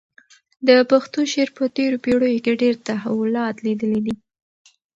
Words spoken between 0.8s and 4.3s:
پښتو شعر په تېرو پېړیو کې ډېر تحولات لیدلي دي.